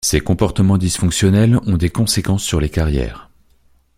Ces 0.03 0.19
comportements 0.19 0.79
dysfonctionnels 0.79 1.59
ont 1.67 1.77
des 1.77 1.91
conséquences 1.91 2.41
sur 2.43 2.59
les 2.59 2.69
carrières. 2.71 3.29